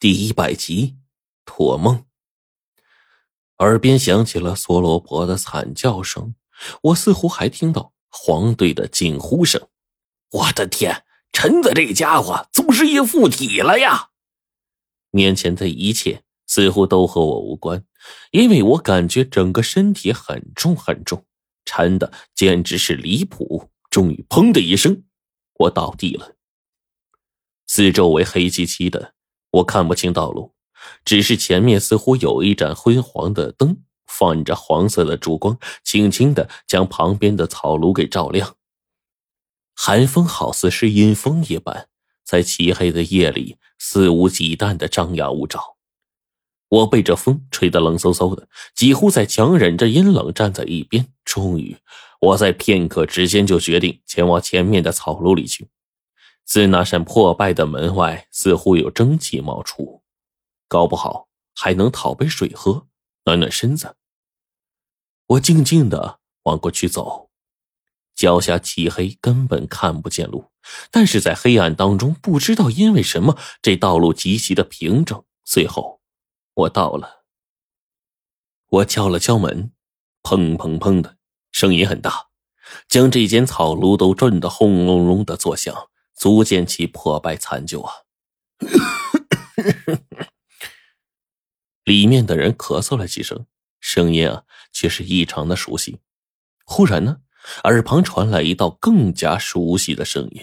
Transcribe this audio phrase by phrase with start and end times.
[0.00, 0.96] 第一百集，
[1.44, 2.06] 托梦。
[3.58, 6.34] 耳边响起了梭罗婆的惨叫声，
[6.84, 9.68] 我似乎还听到黄队的惊呼声。
[10.30, 14.08] 我的天，陈子这家伙祖师爷附体了呀！
[15.10, 17.84] 面前的一切似乎都和我无关，
[18.30, 21.26] 因为我感觉整个身体很重很重，
[21.66, 23.70] 沉的简直是离谱。
[23.90, 25.04] 终于，砰的一声，
[25.58, 26.36] 我倒地了。
[27.66, 29.12] 四周围黑漆漆的。
[29.50, 30.54] 我看不清道路，
[31.04, 38.54] 只是前面似乎有一盏昏黄的灯，泛着黄色的烛光，轻轻的将旁边的草庐给照亮。
[39.74, 41.88] 寒风好似是阴风一般，
[42.24, 45.76] 在漆黑的夜里肆无忌惮的张牙舞爪。
[46.68, 51.08] 我被这风吹得冷飕飕的，几乎在强忍着阴冷站在一边。
[51.24, 51.76] 终于，
[52.20, 55.68] 我在片刻之间就决定前往前面的草庐里去。
[56.50, 60.02] 自那扇破败的门外，似乎有蒸汽冒出，
[60.66, 62.88] 搞不好还能讨杯水喝，
[63.24, 63.94] 暖暖身子。
[65.28, 67.30] 我静静的往过去走，
[68.16, 70.46] 脚下漆黑，根本看不见路。
[70.90, 75.22] 但是在黑暗当中，不知道因为什么，这道路极其的平整。
[75.44, 76.00] 最后，
[76.54, 77.22] 我到了。
[78.66, 79.70] 我敲了敲门，
[80.24, 81.16] 砰砰砰的
[81.52, 82.26] 声音很大，
[82.88, 85.86] 将这间草庐都震得轰隆隆的作响。
[86.20, 87.94] 足见其破败残旧啊！
[91.84, 93.46] 里面的人咳嗽了几声，
[93.80, 96.00] 声音啊却是异常的熟悉。
[96.66, 97.22] 忽然呢，
[97.64, 100.42] 耳旁传来一道更加熟悉的声音：“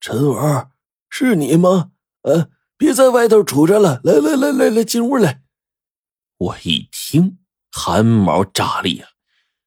[0.00, 0.68] 陈文，
[1.10, 1.90] 是你吗？
[2.22, 5.42] 呃，别在外头杵着了，来来来来来，进屋来。”
[6.38, 9.10] 我一听，汗毛炸立啊！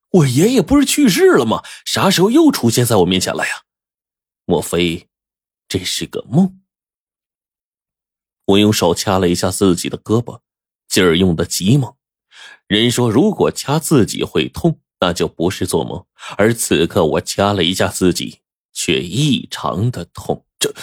[0.09, 1.61] 我爷爷不是去世了吗？
[1.85, 3.51] 啥时候又出现在我面前了呀？
[4.45, 5.07] 莫非？
[5.71, 6.59] 这是个梦。
[8.43, 10.41] 我用手掐了一下自己的胳膊，
[10.89, 11.95] 劲儿用的极猛。
[12.67, 16.05] 人说，如果掐自己会痛，那就不是做梦。
[16.37, 18.41] 而此刻，我掐了一下自己，
[18.73, 20.45] 却异常的痛。
[20.59, 20.75] 这，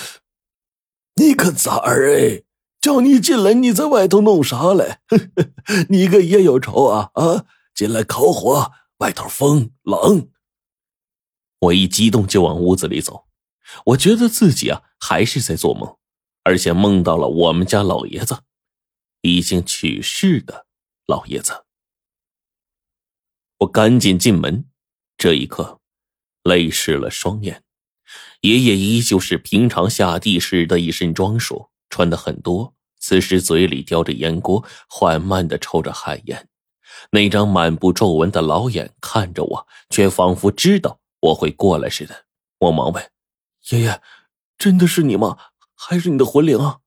[1.16, 2.44] 你个崽儿哎！
[2.81, 5.00] 叫你进来，你在外头弄啥嘞？
[5.91, 7.44] 你个也有仇啊啊！
[7.75, 10.31] 进来烤火，外头风冷。
[11.59, 13.28] 我一激动就往屋子里走。
[13.86, 15.96] 我觉得自己啊还是在做梦，
[16.42, 18.42] 而且梦到了我们家老爷子，
[19.22, 20.66] 已经去世的
[21.06, 21.64] 老爷子。
[23.58, 24.64] 我赶紧进门，
[25.16, 25.80] 这一刻，
[26.42, 27.62] 泪湿了双眼。
[28.42, 36.48] 爷爷依旧是平常下地时的一身装束，穿的很多，此时嘴里叼着烟锅，缓慢的抽着旱烟，
[37.10, 42.24] 那张满布皱纹的老眼看着我，却仿佛知道我会过来似的。
[42.60, 43.10] 我忙问。
[43.70, 44.00] 爷爷，
[44.56, 45.36] 真的是你吗？
[45.74, 46.80] 还是你的魂灵啊？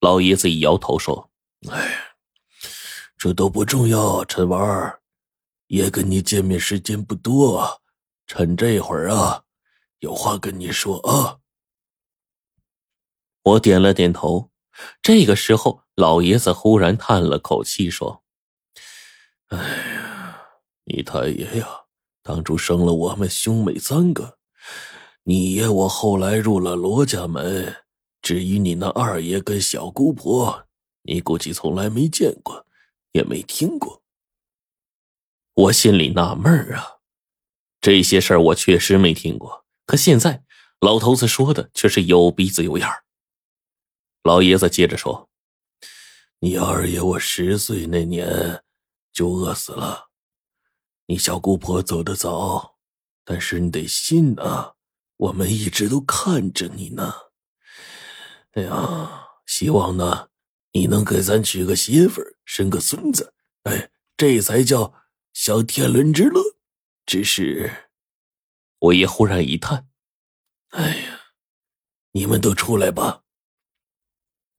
[0.00, 1.30] 老爷子一摇头说
[1.68, 2.16] ：“哎，
[3.18, 4.24] 这都不重要。
[4.24, 5.00] 陈玩儿，
[5.66, 7.82] 爷跟你见面时间不多，
[8.26, 9.42] 趁这会儿啊，
[9.98, 11.38] 有话跟你说啊。”
[13.42, 14.50] 我点了点头。
[15.02, 18.22] 这个时候，老爷子忽然叹了口气说
[19.48, 20.40] ：“哎呀，
[20.84, 21.68] 你太爷呀，
[22.22, 24.38] 当初生了我们兄妹三个。”
[25.28, 27.84] 你爷我后来入了罗家门，
[28.22, 30.66] 至于你那二爷跟小姑婆，
[31.02, 32.66] 你估计从来没见过，
[33.12, 34.02] 也没听过。
[35.52, 37.00] 我心里纳闷啊，
[37.78, 39.66] 这些事儿我确实没听过。
[39.84, 40.42] 可现在
[40.80, 43.04] 老头子说的却是有鼻子有眼儿。
[44.22, 45.28] 老爷子接着说
[46.40, 48.64] ：“你二爷我十岁那年
[49.12, 50.08] 就饿死了，
[51.04, 52.78] 你小姑婆走得早，
[53.26, 54.72] 但是你得信啊。”
[55.18, 57.12] 我们一直都看着你呢，
[58.52, 60.28] 哎呀，希望呢，
[60.72, 63.34] 你能给咱娶个媳妇儿，生个孙子，
[63.64, 64.94] 哎，这才叫
[65.32, 66.40] 享天伦之乐。
[67.04, 67.88] 只是，
[68.78, 69.88] 我爷忽然一叹
[70.70, 71.20] ：“哎呀，
[72.12, 73.22] 你们都出来吧。”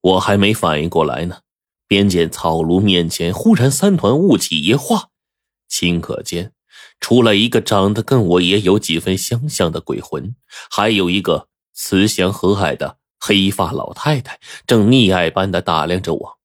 [0.02, 1.42] 我还没反应过来呢，
[1.86, 5.10] 便见草庐面前忽然三团雾气一化，
[5.70, 6.52] 顷刻间。
[7.00, 10.36] 出来一个长得跟我也有几分相像的鬼魂，
[10.70, 16.38] 还有一个慈祥和蔼的黑发老太太，正溺爱般的打量着我。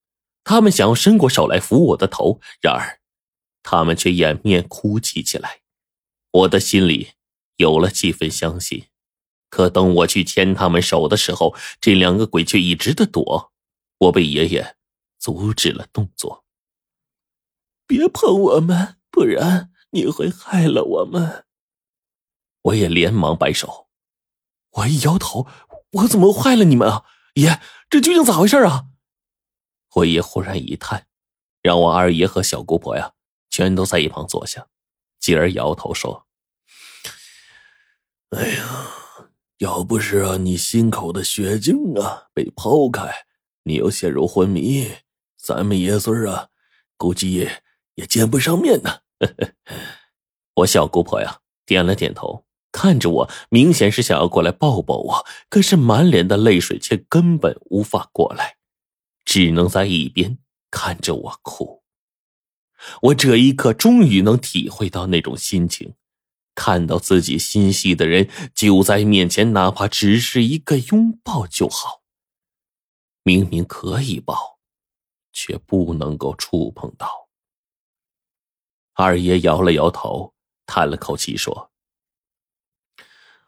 [0.43, 2.99] 他们想要伸过手来扶我的头，然而，
[3.63, 5.59] 他们却掩面哭泣起来。
[6.31, 7.09] 我的心里
[7.57, 8.85] 有了几分相信，
[9.49, 13.51] 可等我去牵他们手的时候，这两个鬼却一直的躲。
[13.97, 14.75] 我被爷爷
[15.17, 16.43] 阻止了动作，
[17.87, 19.71] 别碰我们，不然。
[19.95, 21.45] 你会害了我们！
[22.63, 23.87] 我也连忙摆手。
[24.71, 25.47] 我一摇头，
[25.91, 27.05] 我怎么害了你们啊？
[27.35, 28.87] 爷，这究竟咋回事啊？
[29.93, 31.07] 我爷忽然一叹，
[31.61, 33.13] 让我二爷和小姑婆呀，
[33.49, 34.67] 全都在一旁坐下，
[35.17, 36.27] 继而摇头说
[38.35, 38.91] ：“哎呀，
[39.59, 43.25] 要不是啊，你心口的血精啊被剖开，
[43.63, 44.91] 你又陷入昏迷，
[45.37, 46.49] 咱们爷孙啊，
[46.97, 47.49] 估计
[47.93, 49.53] 也见不上面呢。”呵 呵
[50.55, 52.45] 我小姑婆呀，点了点头。
[52.71, 58.57] 看着我，明显是想要过来抱抱我，可是满脸的泪水却根本无法过来，
[59.23, 60.39] 只能在一边
[60.69, 61.83] 看着我哭。
[63.01, 65.93] 我这一刻终于能体会到那种心情，
[66.53, 72.01] 看到自己心系的人就在面前，哪怕只是一个拥抱就好。
[73.23, 74.59] 明明可以抱，
[75.31, 77.24] 却不能够触碰到。
[78.95, 80.33] 二爷摇了摇头，
[80.65, 81.71] 叹了口气说。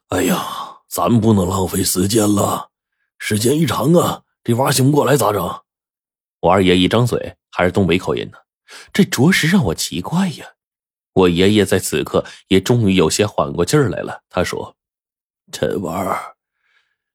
[0.09, 2.69] 哎呀，咱不能浪费时间了，
[3.17, 5.61] 时间一长啊，这娃醒不过来咋整？
[6.41, 8.37] 我二爷一张嘴还是东北口音呢，
[8.93, 10.45] 这着实让我奇怪呀。
[11.13, 14.75] 我爷爷在此刻也终于有些缓过劲儿来了，他说
[15.51, 16.35] ：“陈娃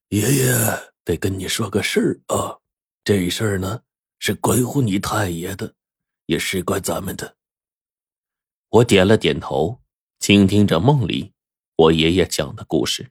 [0.09, 0.55] 爷爷
[1.05, 2.59] 得跟你说个事儿啊，
[3.05, 3.83] 这事儿呢
[4.19, 5.75] 是关乎你太爷的，
[6.27, 7.37] 也事关咱们的。”
[8.73, 9.83] 我点了点头，
[10.19, 11.35] 倾听着梦里。
[11.77, 13.11] 我爷爷讲的故事。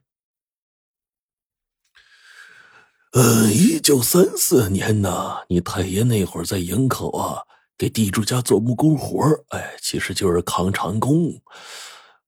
[3.12, 7.42] 呃，一九三四年呢，你太爷那会儿在营口啊，
[7.78, 11.40] 给地主家做木工活哎，其实就是扛长工。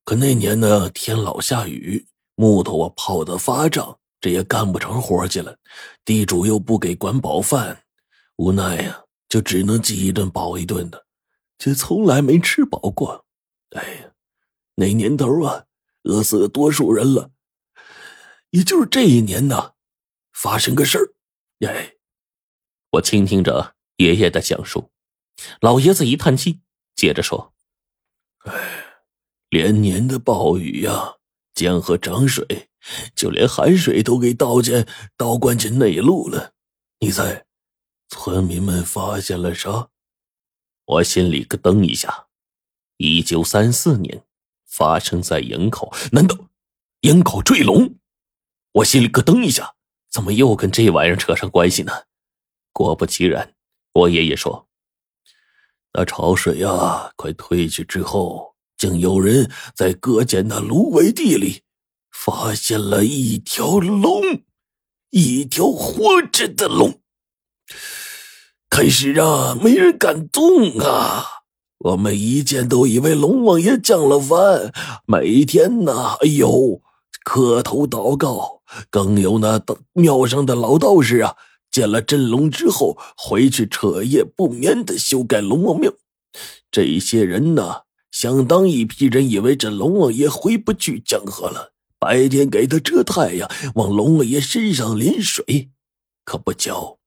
[0.05, 5.59] 可那年呢，天老下雨，木头啊泡的发胀，这也干不成活去了。
[6.05, 7.83] 地主又不给管饱饭，
[8.37, 11.07] 无奈呀，就只能饥一顿饱一顿的，
[11.59, 13.24] 却从来没吃饱过。
[13.75, 14.13] 哎呀，
[14.75, 15.67] 那年头啊。
[16.07, 17.31] 饿死了多数人了，
[18.51, 19.73] 也就是这一年呢，
[20.35, 21.15] 发生个事儿。
[21.67, 21.95] 哎，
[22.91, 24.91] 我倾听着爷爷的讲述，
[25.63, 26.61] 老爷子一叹气，
[26.95, 27.55] 接着说
[28.45, 28.97] ：“哎，
[29.49, 31.15] 连年的暴雨呀，
[31.55, 32.69] 江河涨水，
[33.17, 34.87] 就连海水都给倒进
[35.17, 36.53] 倒灌进内陆了。
[36.99, 37.47] 你猜，
[38.11, 39.89] 村民们发现了啥？
[40.85, 42.29] 我心里咯噔一下。
[42.97, 44.25] 一九三四年。”
[44.67, 45.95] 发生在营口？
[46.11, 46.37] 难道
[47.03, 47.95] 营口坠龙？
[48.73, 49.77] 我心里咯噔一下，
[50.11, 51.93] 怎么又跟这玩意儿扯上关系呢？
[52.73, 53.55] 果不其然，
[53.93, 54.67] 我爷爷说
[55.95, 61.63] ：“那潮水呀，快退去之后，竟有人在各间的芦苇地里
[62.11, 64.43] 发现了一条龙，
[65.11, 67.01] 一条活着的龙。
[68.69, 71.43] 开始啊，没人敢动啊。”
[71.79, 74.73] 我们一见都以为龙王爷降了凡，
[75.07, 76.81] 每天呢，哎呦，
[77.25, 78.63] 磕头祷告。
[78.91, 79.63] 更有那
[79.93, 81.37] 庙上的老道士啊，
[81.71, 85.93] 见了真龙之后，回去彻夜不眠的修改龙王庙。
[86.71, 95.71] 这些人呢，相当一批人以为这龙王爷回不去江河了，白天给他遮太阳，往龙王爷身上淋水。
[96.25, 96.99] 可不巧，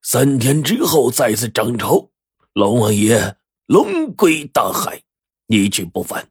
[0.00, 2.10] 三天之后再次涨潮，
[2.52, 3.37] 龙王爷。
[3.68, 5.02] 龙归大海，
[5.46, 6.30] 一去不返。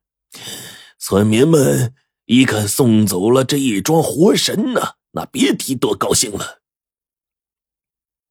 [0.97, 1.93] 村民们
[2.25, 6.63] 一看送走了这一桩活神呐，那别提多高兴了。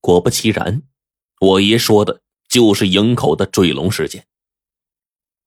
[0.01, 0.83] 果不其然，
[1.41, 4.27] 我爷说的就是营口的坠龙事件。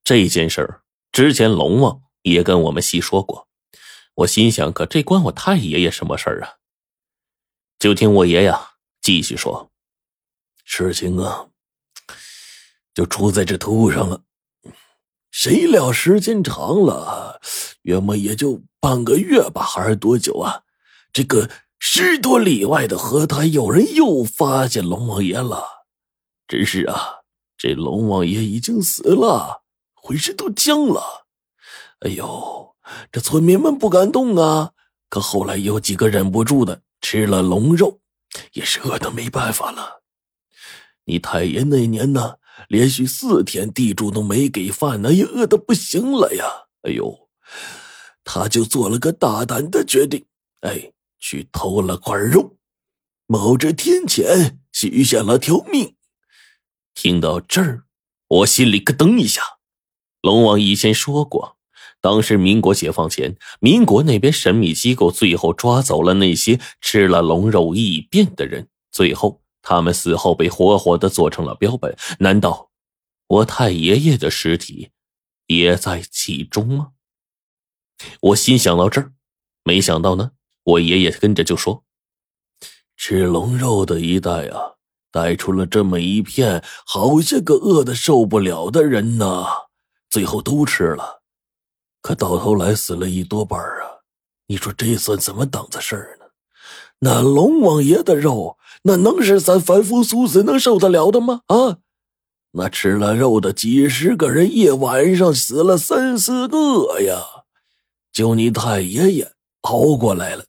[0.06, 3.50] 这件事儿之前龙王也跟我们细说过。
[4.16, 6.60] 我心想，可这关我太爷爷什么事儿啊？
[7.78, 9.70] 就听我爷呀继续说，
[10.64, 11.50] 事情啊。
[13.00, 14.24] 就出在这头上了，
[15.32, 17.40] 谁料时间长了，
[17.84, 20.64] 约莫也就半个月吧，还是多久啊？
[21.14, 25.64] 这个十多里外的河滩，有人又发现龙王爷了。
[26.46, 27.20] 只是啊，
[27.58, 29.64] 这龙王爷已经死了，
[29.94, 31.26] 浑身都僵了。
[32.02, 32.76] 哎呦，
[33.14, 34.72] 这村民们不敢动啊。
[35.08, 38.02] 可后来有几个忍不住的吃了龙肉，
[38.52, 40.02] 也是饿的没办法了。
[41.06, 42.36] 你太爷那年呢？
[42.68, 46.46] 连续四天，地主都没给饭呢，也饿得不行了呀！
[46.84, 47.30] 哎呦，
[48.24, 50.26] 他就做了个大胆的决定，
[50.62, 52.58] 哎，去偷了块肉，
[53.28, 55.96] 冒着天谴许下了条命。
[56.94, 57.84] 听到这儿，
[58.28, 59.42] 我心里咯噔一下。
[60.22, 61.58] 龙王以前说过，
[62.02, 69.42] 当时民国解放前，民国那边神秘机构最后抓走了那些吃了龙肉异变的人，最后。
[69.70, 72.72] 他们死后被活活的做成了标本，难道
[73.28, 74.90] 我太爷爷的尸体
[75.46, 76.94] 也在其中吗？
[78.20, 79.14] 我心想到这儿，
[79.64, 80.32] 没想到呢，
[80.64, 81.84] 我爷爷跟着就说
[82.98, 84.74] ：“吃龙肉的一代啊，
[85.12, 89.46] 带出了这么一片好些个饿的受不了的人呐，
[90.10, 91.22] 最后都吃了，
[92.02, 94.02] 可到头来死了一多半啊！
[94.48, 96.26] 你说这算怎么档子事儿呢？
[97.02, 101.42] 那龙王爷的肉，那能是咱凡夫俗子能受得了的吗？
[101.48, 101.80] 啊，
[102.52, 107.22] 那吃了肉的几十个人，一晚上死了三四个呀！
[108.12, 110.46] 就你太爷爷熬过来了。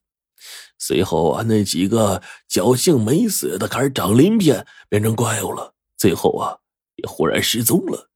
[0.78, 5.74] 随后啊，那几个侥幸没死的开始长鳞片，变成怪物了。
[5.96, 6.56] 最后啊，
[6.96, 8.08] 也忽然失踪了。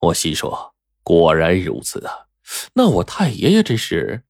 [0.00, 2.26] 我心说，果然如此啊！
[2.74, 4.22] 那我太爷爷这是……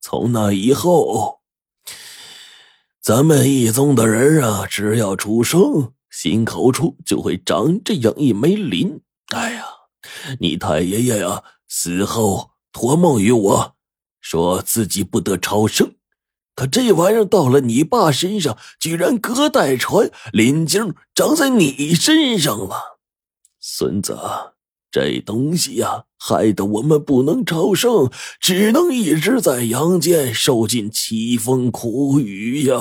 [0.00, 1.39] 从那以后，
[3.02, 9.00] 咱们一宗的人啊，只要出生，心口处就会长这样一枚鳞。
[9.34, 9.64] 哎呀，
[10.38, 13.76] 你太爷爷呀，死后托梦于我。
[14.20, 15.94] 说自己不得超生，
[16.54, 23.00] 可这玩意儿到了你爸身上，居然隔代传，鳞茎长在你身上了，
[23.58, 24.18] 孙子，
[24.90, 32.76] 这东西呀，害得我们不能超生，只能一直在阳间受尽凄风苦雨呀。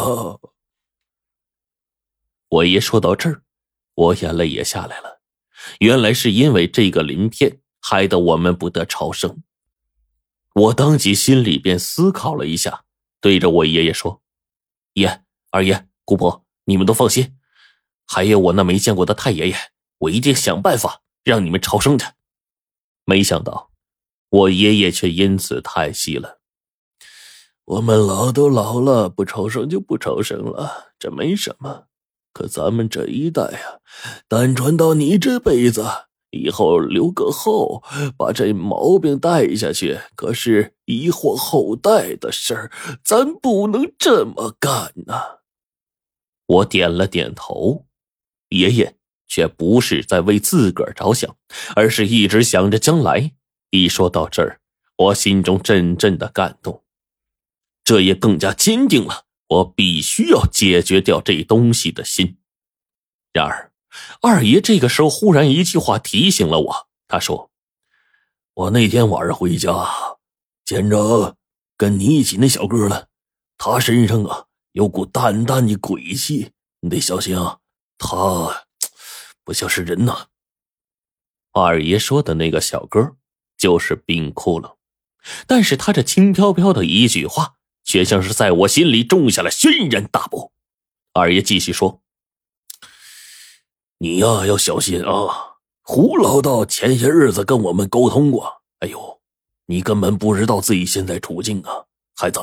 [2.49, 3.43] 我爷说到这儿，
[3.95, 5.21] 我眼泪也下来了，
[5.79, 9.41] 原来是因为这个鳞片，害得我们不得超生。
[10.55, 12.83] 我当即心里边思考了一下，
[13.21, 14.21] 对着我爷爷说
[14.95, 17.37] ：“爷、二爷、姑婆，你们都放心，
[18.05, 19.55] 还有我那没见过的太爷爷，
[19.99, 22.15] 我一定想办法让你们超生的。”
[23.09, 23.71] 没想到，
[24.29, 26.37] 我爷爷却因此叹息了
[27.65, 31.85] ：“我们老都老了，不超生就不超生了，这没什么。
[32.31, 33.79] 可咱们这一代呀，
[34.27, 35.83] 单传到你这辈子。”
[36.29, 37.81] 以后留个后，
[38.15, 42.71] 把这毛病带下去，可是遗祸后代的事儿，
[43.03, 45.39] 咱不能这么干呐。
[46.45, 47.87] 我点了点头，
[48.49, 48.98] 爷爷
[49.29, 51.37] 却不是在为自个儿着想，
[51.77, 53.31] 而是一直想着将来。
[53.69, 54.59] 一说到这儿，
[54.97, 56.83] 我心中阵阵的感动，
[57.85, 62.39] 这也更加坚定了我必须要解决掉这东西的心。
[63.31, 63.67] 然而。
[64.21, 67.49] 二爷这个时候忽然一句话提醒了我，他说
[68.53, 69.73] ：“我那天晚上回家，
[70.63, 71.35] 见着
[71.75, 73.07] 跟你一起那小哥了，
[73.57, 77.57] 他身上啊有股淡淡的鬼气，你得小心啊，
[77.97, 78.67] 他
[79.49, 80.27] 不像是人呐。”
[81.53, 83.15] 二爷说的那个小哥
[83.57, 84.75] 就是冰窟窿，
[85.47, 90.51] 但是他这轻飘飘的一句话，却像是在我心里种下了轩然大波。
[91.13, 92.03] 二爷继续说。
[93.97, 95.57] 你呀，要小心啊！
[95.81, 98.61] 胡老道前些日子跟我们沟通过。
[98.81, 99.19] 哎呦，
[99.65, 102.39] 你根本不知道自己现在处境啊，孩子，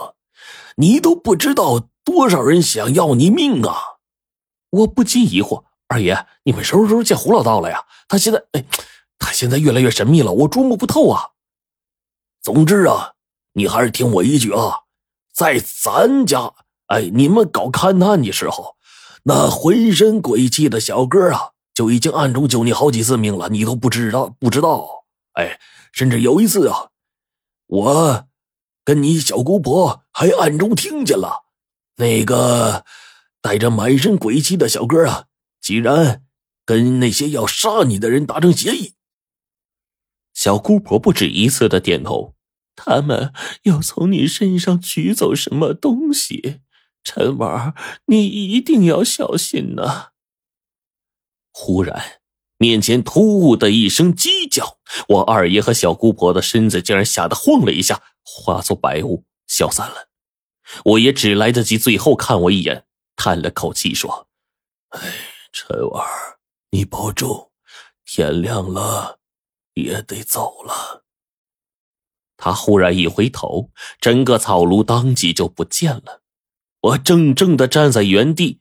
[0.75, 4.01] 你都不知道多少人想要你命啊！
[4.71, 7.85] 我不禁疑惑：二爷，你们什么时候见胡老道了呀？
[8.09, 8.65] 他现在，哎，
[9.19, 11.31] 他现在越来越神秘了，我捉摸不透啊。
[12.43, 13.13] 总之啊，
[13.53, 14.81] 你还是听我一句啊，
[15.33, 16.53] 在咱家，
[16.87, 18.77] 哎，你们搞勘探的时候。
[19.29, 25.05] 那浑身鬼气的小哥啊，就已经暗中救你好几次命了，你都不知道，不知道。
[25.33, 25.59] 哎，
[25.91, 26.91] 甚至有一次啊，
[27.67, 28.27] 我
[28.85, 31.43] 跟你小姑婆还暗中听见了，
[31.97, 32.85] 那个
[33.43, 35.25] 带着满身鬼气的小哥啊，
[35.61, 36.25] 既然
[36.65, 38.95] 跟那些要杀你的人达成协议。
[40.35, 42.35] 小姑婆不止一次的点头，
[42.75, 43.33] 他们
[43.63, 46.61] 要从你身上取走什么东西。
[47.03, 47.75] 陈婉，
[48.07, 50.09] 你一定要小心呐！
[51.53, 52.21] 忽然，
[52.59, 60.09] 面前突兀的一声鸡叫，我二爷和小姑婆的身子竟然吓得晃了一下，化作白雾消散了。
[60.85, 62.85] 我也只来得及最后看我一眼，
[63.15, 64.29] 叹了口气说
[64.91, 65.01] ：“哎，
[65.59, 66.07] 陈婉，
[66.69, 67.51] 你保重，
[68.05, 69.21] 天亮了
[69.73, 71.03] 也得走了。”
[72.37, 76.21] 他忽然一回头，整个草庐当即就不见了。
[76.83, 78.61] 我怔怔的站在原地，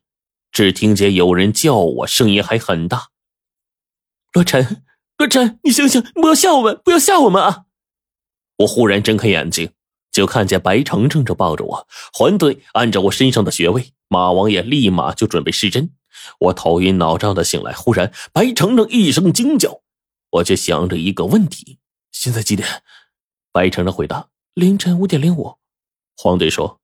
[0.54, 3.10] 只听见有人叫我，声音还很大
[4.32, 4.86] ：“罗晨，
[5.18, 7.66] 罗晨，你醒醒，不要吓我们，不要吓我们啊！”
[8.60, 9.74] 我忽然睁开眼睛，
[10.14, 15.94] 就看见白程程正抱着我，环队按着我身上的穴位，马王爷立马就准备施针。
[16.40, 19.82] 我头晕脑胀的醒来，忽然白程程一声惊叫，
[20.32, 21.80] 我却想着一个问题：
[22.12, 22.84] 现在几点？
[23.52, 25.58] 白程程回答：“凌晨五点零五。”
[26.18, 26.80] 黄队说。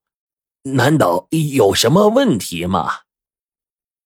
[0.64, 3.00] 难道有什么问题吗？